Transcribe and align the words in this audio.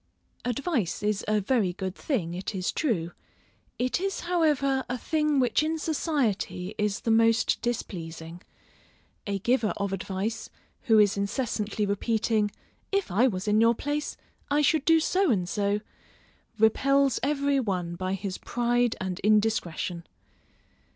_Advice 0.49 1.03
is 1.03 1.23
a 1.27 1.39
very 1.39 1.73
good 1.73 1.93
thing, 1.93 2.33
it 2.33 2.55
is 2.55 2.71
true; 2.71 3.11
it 3.77 3.99
is 4.01 4.21
however 4.21 4.83
a 4.89 4.97
thing 4.97 5.39
which 5.39 5.61
in 5.61 5.77
society 5.77 6.73
is 6.79 7.01
the 7.01 7.11
most 7.11 7.61
displeasing. 7.61 8.41
A 9.27 9.37
giver 9.37 9.73
of 9.77 9.93
advice, 9.93 10.49
who 10.85 10.97
is 10.97 11.17
incessantly 11.17 11.85
repeating, 11.85 12.49
If 12.91 13.11
I 13.11 13.27
was 13.27 13.47
in 13.47 13.61
your 13.61 13.75
place, 13.75 14.17
I 14.49 14.63
should 14.63 14.85
do 14.85 14.99
so 14.99 15.29
and 15.29 15.47
so, 15.47 15.81
repels 16.57 17.19
every 17.21 17.59
one 17.59 17.93
by 17.95 18.15
his 18.15 18.39
pride 18.39 18.95
and 18.99 19.19
indiscretion. 19.19 20.07